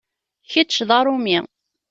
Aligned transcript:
Kečč 0.51 0.73
d 0.87 0.89
aṛumi. 0.97 1.37